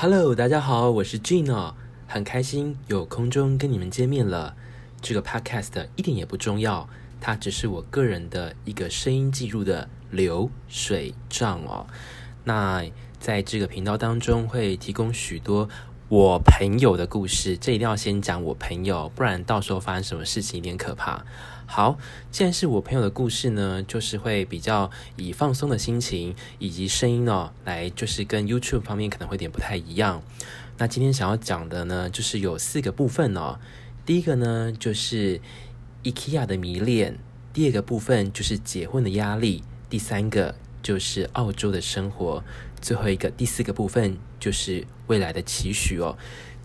[0.00, 1.74] Hello，大家好，我是 Gino，
[2.06, 4.54] 很开心有空中跟你们见面了。
[5.02, 6.88] 这个 Podcast 一点也不重要，
[7.20, 11.84] 它只是我个人的一个声音记录的流水账哦。
[12.44, 12.84] 那
[13.18, 15.68] 在这个频道当中会提供许多
[16.08, 21.22] 我朋友的故事，这一定要先讲我朋友，不然到时候发生什么事情有点可怕。
[21.66, 21.98] 好，
[22.30, 30.22] 既然是我朋友的故事呢，就是会比较以放松的心情以及声音哦，来就是跟 YouTube 方面可能会有点不太一样。
[30.78, 33.58] 那今天想要讲的呢，就是有四个部分哦。
[34.06, 35.38] 第一个呢，就是
[36.04, 37.16] IKEA 的迷恋；
[37.52, 42.42] 第二个部分就是结婚的压力；第三个就是澳洲的生活；
[42.80, 46.16] 最后一个第四个部分就是未来的期许哦。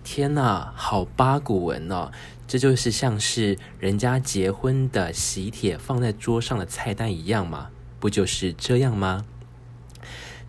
[0.04, 2.12] 天呐，好八股文哦！
[2.46, 7.70] 这就是像是人家结婚的喜帖放在桌上的菜单一样吗？
[8.02, 9.26] 不就是这样吗？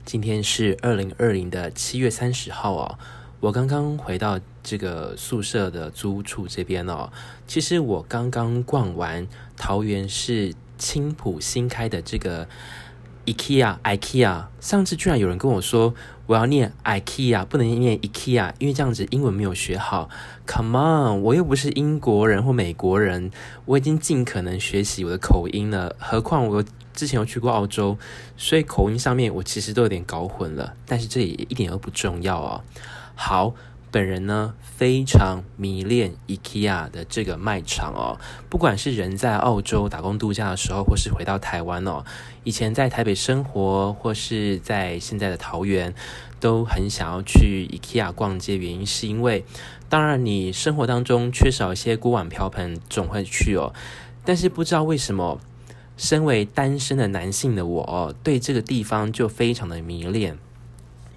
[0.04, 2.98] 今天是二零二零的七月三十号哦，
[3.38, 7.12] 我刚刚回到这个宿舍的租处这边哦。
[7.46, 9.26] 其实我刚刚逛完
[9.56, 12.48] 桃园市青埔新开的这个
[13.26, 15.94] IKEA，IKEA，上次居然有人跟我说。
[16.26, 20.08] 我要念 IKEA，不能念 IKEA，因为这样子英文没有学好。
[20.46, 23.30] Come on，我又不是英国人或美国人，
[23.66, 25.94] 我已经尽可能学习我的口音了。
[25.98, 26.64] 何况我
[26.94, 27.98] 之前有去过澳洲，
[28.38, 30.72] 所以口音上面我其实都有点搞混了。
[30.86, 32.62] 但是这也一点都不重要哦。
[33.14, 33.54] 好。
[33.94, 38.18] 本人呢，非常迷恋 IKEA 的这个卖场哦，
[38.50, 42.04] 不管是人在澳洲打工度假的时候，或是回到台湾哦，
[42.42, 45.94] 以前在台北生活，或是在现在的桃园，
[46.40, 48.56] 都很想要去 IKEA 逛街。
[48.56, 49.44] 原因是因为，
[49.88, 53.72] 当然你生活当中缺少一些锅碗瓢盆，总会去哦。
[54.24, 55.38] 但是不知道为什么，
[55.96, 60.36] 身为单身的男性的我，对这个地方就非常的迷恋，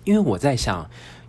[0.03, 0.88] 因为我在想。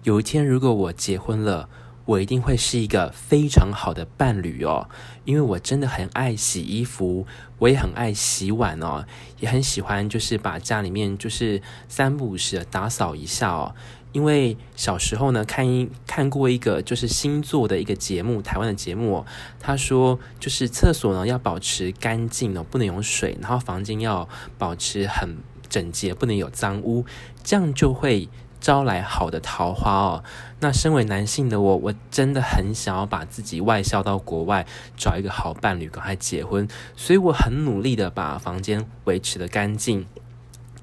[0.08, 1.68] 有一天，如果我结婚了，
[2.06, 4.88] 我一定会是一个非常好的伴侣哦，
[5.26, 7.26] 因为我真的很爱洗衣服，
[7.58, 9.04] 我也很爱洗碗哦，
[9.38, 13.74] 也很喜欢就是把家里面就是三不五时的打扫一下哦。
[14.12, 19.26] 因为小时候呢，看一看过一个就是星座的一个节目，台湾的节目哦，
[19.60, 24.26] 他说就是厕所呢要保持干净哦，不能有水，然后房间要
[24.56, 25.36] 保持很
[25.68, 27.04] 整洁，不能有脏污，
[27.44, 28.26] 这样就会。
[28.60, 30.24] 招来好的桃花哦。
[30.60, 36.66] 那身为男性的我，我真的很想要把自己外销到国外，找一个好伴侣，赶快结婚。
[36.96, 40.06] 所以我很努力的把房间维持的干净。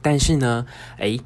[0.02, 0.66] 但是呢，
[0.98, 1.20] 诶，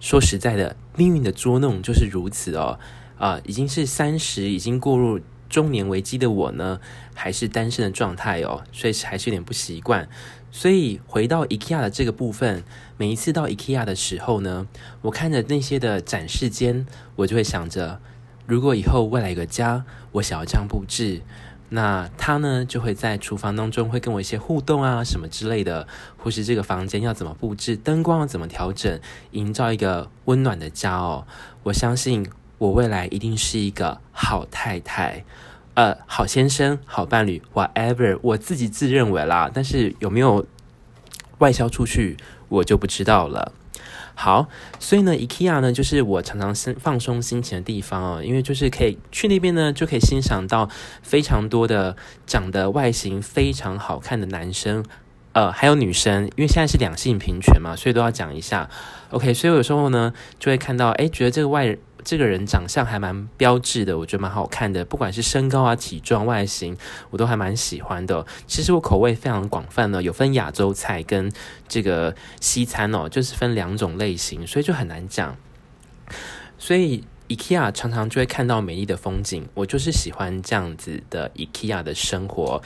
[0.00, 2.78] 说实在的，命运的捉弄就是如此哦。
[3.18, 6.80] 啊、已经是三十，已经过入中年危机的我呢，
[7.14, 10.08] 还是单身的状态哦，所以还是有点不习惯。
[10.52, 12.64] 所以回到 IKEA 的这个部分，
[12.96, 14.66] 每一次到 IKEA 的时候呢，
[15.02, 18.00] 我看着那些的展示间，我就会想着，
[18.46, 21.22] 如果以后未来有个家，我想要这样布置，
[21.68, 29.00] 那他呢就会在厨房当中会跟我一些互动啊什么之类的，或是这个房间要怎么布置，灯光要怎么调整，
[29.30, 31.26] 营造一个温暖的家哦。
[31.62, 32.28] 我相信
[32.60, 35.24] 我未来一定是一个好太太。
[35.72, 40.44] 呃，好先生，好伴侣，whatever，我自己自认为啦，但是有没有
[41.38, 42.18] 外销出去，
[42.50, 43.52] 我就不知道了。
[44.14, 44.46] 好，
[44.78, 50.68] 所以呢，IKEA 呢，就是我常常心放松心情的地方哦，因为就是可以去那边呢，就可以欣赏到
[51.00, 51.96] 非常多的
[52.26, 54.84] 长得外形非常好看的男生，
[55.32, 58.68] 呃，还有女生，因为现在是两性平权嘛，所以都要讲一下。
[59.08, 61.78] OK，所以有时候呢，就会看到，哎，觉得这个外人。
[62.04, 64.84] 这个人长相还蛮标致的，我觉得蛮好看的。
[64.84, 66.76] 不管是身高啊、体重、外形，
[67.10, 68.26] 我都还蛮喜欢的。
[68.46, 71.30] 其实我口味非常广泛呢，有分亚洲菜跟
[71.68, 75.36] 这个西餐哦，就是分两种类型，所以就很难讲。
[76.58, 82.62] 所以 IKEA 常常就会看到美丽的风景，我就是喜欢这样子的 IKEA 的生活。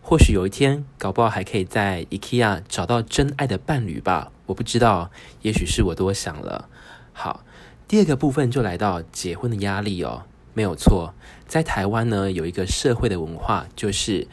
[0.00, 5.10] 或许有一天，搞不好还可以在 IKEA 找到真爱的伴侣吧，我不知道，
[5.42, 6.68] 也许是我多想了。
[7.12, 7.42] 好。
[7.88, 10.24] 第二个部分就来到结婚的压力哦，
[10.54, 11.14] 没有错，
[11.46, 14.26] 在台湾呢有一个社会的文化，就是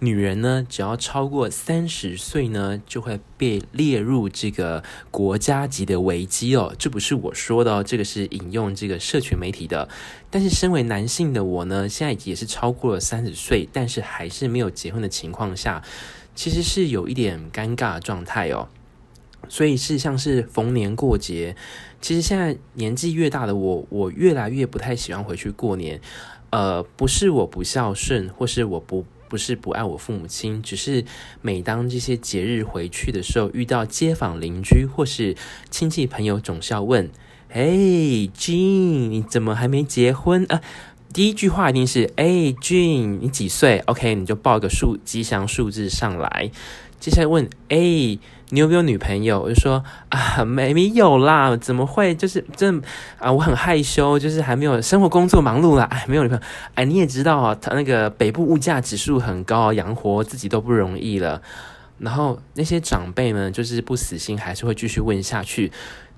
[0.00, 4.82] 女人呢只要超过三十岁呢，就会被列入这个
[5.12, 6.74] 国家级的危机哦。
[6.76, 9.88] 这不是我说的哦，这个是引用这个社群媒体的。
[10.28, 15.80] 但是身为男性的我呢，现在也是超过了三十岁，但是还是没有结婚的情况下，
[16.34, 18.68] 其实是有一点尴尬状态哦。
[19.48, 21.54] 所以是像是逢年过节，
[22.00, 26.00] 其实现在年纪越大的我，我越来越不太喜欢回去过年。
[26.50, 31.04] 呃，不是我不孝顺，或是我不不是不爱我父母亲，只是
[31.42, 35.36] 每当这些节日回去的时候，遇到街坊邻居或是
[35.70, 37.10] 亲戚朋友，总是要问
[37.50, 40.62] ：“诶，嘿，Gene，你怎么还没结婚啊？
[41.12, 42.26] 第一句话一定是，哎
[42.60, 46.50] ，Jean，你几岁？OK，你就报个数吉祥数字上来。
[47.00, 48.18] 接下来问，哎，
[48.50, 49.40] 你有没有女朋友？
[49.40, 52.14] 我就说啊，没没有啦，怎么会？
[52.14, 52.80] 就是真
[53.18, 56.42] 啊，我很害羞，就是还没有生活工作忙碌啦，哎，没有女朋友。
[56.74, 61.42] 哎，你也知道啊，他那个北部物价指数很高，养活自己都不容易了。
[61.98, 65.72] 然后那些长辈们就是不死心，还是会继续问下去。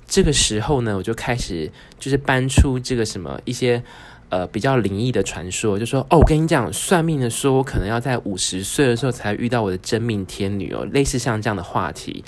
[0.07, 3.83] 这个时候呢，我就开始就是搬出这个什么一些。
[4.31, 12.23] 呃，比较灵异的传说，就说哦，我跟你讲，算命的说我可能要在五十岁的时候才遇到我的真命天女哦，类似像这样的话题。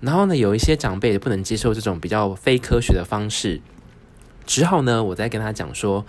[0.00, 3.60] 然后呢，有一些长辈也不能接受这种比较非科学的方式，
[4.44, 6.04] 只好呢，我再跟他讲说，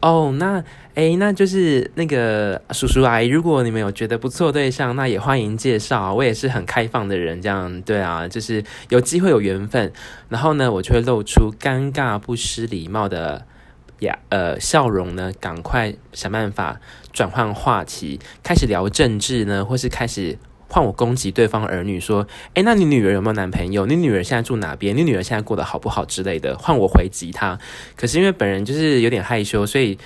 [0.00, 9.92] 哦，那诶，那就是那个叔叔阿姨，如果你们有觉得不错对象，那也欢迎介绍，我也是很开放的人，这样对啊，就是有机会有缘分。
[10.28, 13.46] 然后呢，我就会露出尴尬不失礼貌的。
[14.00, 15.32] 呀，呃，笑容呢？
[15.40, 16.80] 赶快想办法
[17.12, 20.36] 转换话题，开始聊政治呢，或是开始
[20.68, 23.86] 换我攻击对方儿女，说：“诶，那你女儿有没有男朋友？
[23.86, 24.96] 你女儿现在住哪边？
[24.96, 27.58] 你女儿现在过得好不好之类的？”换我回击他。
[27.96, 29.96] 可是因为本人就是有点害羞，所以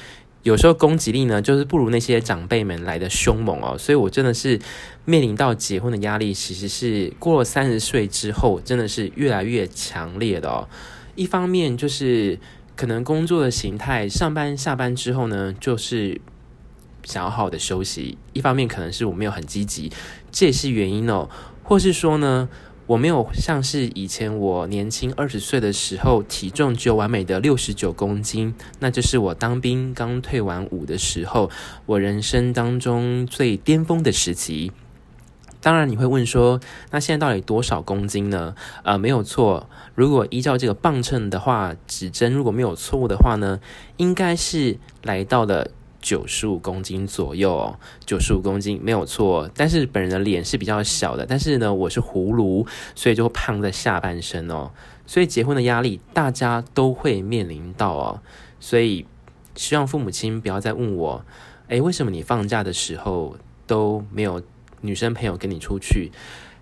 [0.42, 3.76] 有时候攻击力呢，就是不如那些长辈们来的凶猛哦。
[3.78, 4.60] 所以我真的是
[5.06, 10.68] 面临到结婚的压力，其实是过了三十岁之后，真的是越来越强烈的哦。
[11.16, 12.38] 一方面就是。
[12.78, 16.20] 可能工作的形态，上班下班之后呢，就是
[17.02, 18.16] 想要好的休息。
[18.32, 19.90] 一方面可能是我没有很积极，
[20.30, 21.28] 这也是原因哦。
[21.64, 22.48] 或是说呢，
[22.86, 31.50] 我没有像是以前我年轻二十岁的时候，体重只有完美的六十九公斤，那就是我当兵刚退完伍的时候，
[31.84, 34.70] 我人生当中最巅峰的时期。
[35.60, 36.60] 当然你会问说，
[36.92, 38.54] 那现在到底多少公斤呢？
[38.84, 43.58] 呃，没有错，如果依照这个磅秤的话，指针如果没有错误的话呢，
[43.96, 45.68] 应该是来到了
[46.00, 47.74] 九十五公斤左右，
[48.06, 49.50] 九十五公斤没有错。
[49.56, 52.64] 但是本人的脸是比较小的，但是呢，我是葫芦，
[52.94, 54.70] 所以就胖在下半身哦。
[55.06, 58.22] 所以结婚的压力大家都会面临到哦，
[58.60, 59.06] 所以
[59.56, 61.24] 希望父母亲不要再问我，
[61.66, 64.40] 诶，为什么你放假的时候都没有？
[64.80, 66.10] 女生朋友跟你出去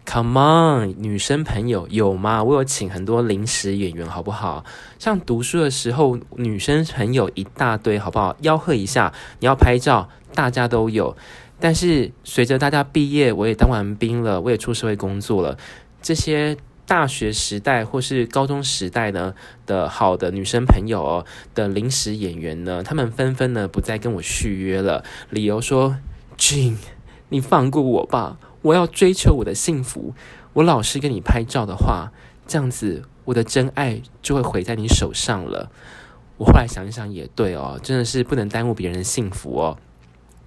[0.04, 2.42] ，Come on，女生朋友有吗？
[2.44, 4.64] 我有请很多临时演员，好不好？
[4.98, 8.36] 像读书的时候，女生朋友一大堆，好不好？
[8.42, 11.16] 吆喝一下，你要拍照，大家都有。
[11.58, 15.56] 但是随着大家毕业，我也当完兵了，我也出社会工作了。
[16.02, 19.34] 这些大学时代或是高中时代呢
[19.64, 25.96] 的好的女生朋友哦的临时演员呢，他们纷纷呢不再跟我续约了，理由说
[26.38, 26.95] ，Gene。
[27.28, 30.14] 你放过我吧，我要追求我的幸福。
[30.52, 32.12] 我老是跟你拍照的话，
[32.46, 35.70] 这样子我的真爱就会毁在你手上了。
[36.38, 39.78] 我后来想一想也对哦，真的是不能耽误别人的幸福哦。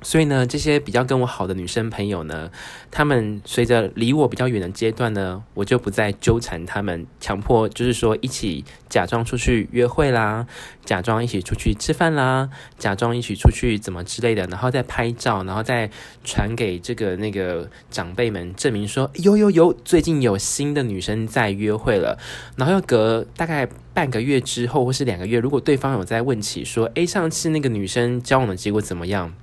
[0.01, 2.49] 所以呢，这些比较跟我好的女生朋友呢，
[2.89, 10.47] 她们随着离我比较远的阶段呢，我就不再纠缠她们，强迫就是说一起假装出去约会啦，
[10.85, 15.89] 假装一起出去吃饭啦，假装一起出去怎么之类的，然后再拍照，然后再
[16.23, 22.17] 传给这个那个长辈们证明说，有有有，最近有新的女生在约会了，
[22.55, 29.33] 然后要隔大概半个月之后或是两个月，如果对方有在问起说，诶，上次那个女生交往的结果怎么样？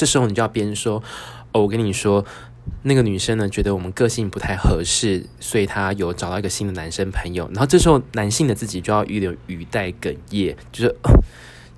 [0.00, 1.02] 这时候你就要边说
[1.52, 2.24] 哦，我跟你说，
[2.84, 7.46] 那个女生呢，觉得我们个性不太合适，所以她有找到一个新的男生朋友。
[7.52, 10.96] 然后这时候男性的自己就要有点语带哽咽，就是、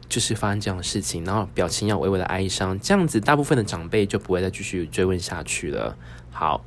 [0.08, 5.96] 就是发生这样的事情，然后表情要微微的哀伤，这样子大部分的长辈就不会再继续追问下去了。
[6.30, 6.64] 好，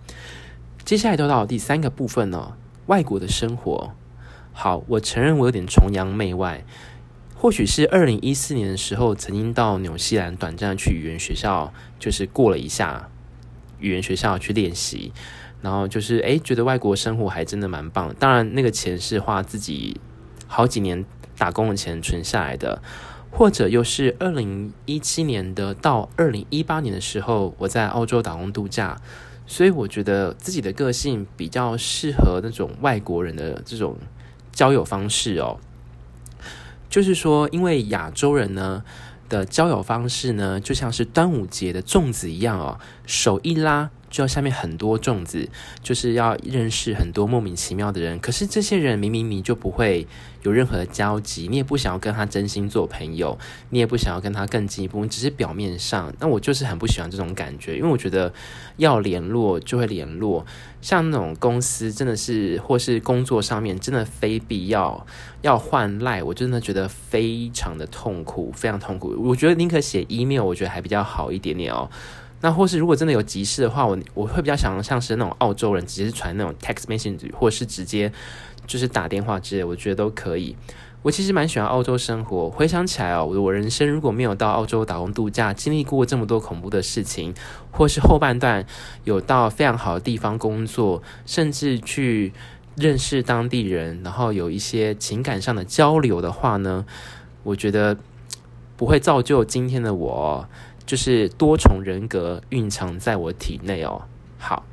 [0.84, 2.58] 接下来就到第三个部分了，
[2.88, 3.94] 外国的生活。
[4.52, 6.66] 好，我承认我有点崇洋媚外。
[7.36, 13.10] 或许是二零一四年的时候，曾经到纽西兰短暂去语言学校，就是过了一下
[13.80, 15.12] 语言学校去练习，
[15.62, 18.16] 然后就是诶，觉得外国生活还真的蛮棒。
[18.18, 20.00] 当然，那个钱是花自己
[20.48, 21.06] 好几年
[21.38, 22.82] 打工的钱存下来的。
[23.32, 28.96] 或者又是二零一七年的到二零一八年的时候，我在澳洲打工度假，
[29.46, 33.98] 所以我觉得自己的个性比较适合那种外国人的这种
[34.54, 35.60] 交友方式哦。
[36.96, 38.82] 就是说，因为亚洲人呢
[39.28, 45.50] 的交友方式呢，就像是端午节的粽子一样哦，手一拉，就要下面很多种子，
[45.84, 48.18] 就是要认识很多莫名其妙的人。
[48.18, 50.08] 可是这些人明明你就不会
[50.44, 53.38] 有任何交集，你也不想要跟他真心做朋友，
[53.72, 56.14] 你也不想要跟他更进一步，只是表面上。
[56.22, 58.34] 那我就是很不喜欢这种感觉，因为我觉得
[58.78, 60.46] 要联络就会联络，
[60.82, 65.06] 像那种公司真的是或是工作上面真的非必要
[65.42, 69.14] 要换赖，我真的觉得非常的痛苦，非常痛苦。
[69.20, 71.90] 我觉得宁可写 email，我觉得还比较好一点点哦。
[72.46, 78.14] 那或是如果真的有急事的话，我我会比较想像是那种澳洲人，直接传那种 text message，或是直接
[78.68, 80.56] 就是打电话之类，我觉得都可以。
[81.02, 82.48] 我其实蛮喜欢澳洲生活。
[82.48, 87.34] 回想起来哦，我人生如果没有到澳洲打工度假，经历过这么多恐怖的事情，
[87.72, 88.64] 或是后半段
[89.06, 92.32] 有到非常好的地方工作，甚至去
[92.76, 96.86] 认识当地人，然后有一些情感上的交流的话呢，
[97.42, 97.98] 我觉得
[98.78, 100.48] 不会造就今天的我。
[100.86, 104.04] 就是多重人格蕴藏在我体内哦。
[104.38, 104.64] 好，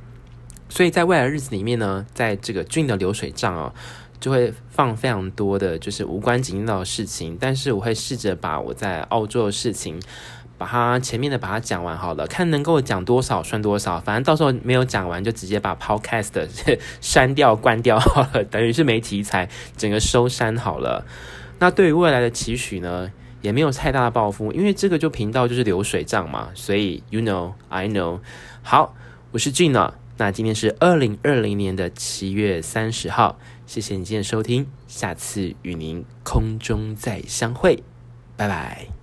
[0.69, 3.73] 所以在未来日子里面呢，在这个 Gene 的流水账哦，
[4.21, 7.39] 就会放非常多的就是无关紧要的事情。
[7.41, 10.01] 但是我会试着把我在澳洲的事情，
[10.59, 13.99] 把它前面的把它讲完好了，看能够讲多少算多少。
[14.01, 21.07] 反正到时候没有讲完，就直接把 Podcast 删掉关掉好了，等于是没题材，整个收山好了。
[21.59, 23.11] 那对于未来的期许呢？
[23.43, 28.21] 也没有太大的抱负，因为这个就频道就是流水账嘛，所以 you know I know。
[28.63, 28.95] 好，
[29.33, 37.83] 我是 Gina，那今天是二零二零年的七月三十号，谢谢你今天收听，下次与您空中再相会，
[38.37, 39.02] 拜拜。